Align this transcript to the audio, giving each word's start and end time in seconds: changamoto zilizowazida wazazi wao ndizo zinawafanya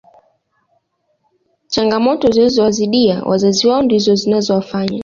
changamoto 1.67 2.31
zilizowazida 2.31 3.23
wazazi 3.23 3.67
wao 3.67 3.81
ndizo 3.81 4.15
zinawafanya 4.15 4.99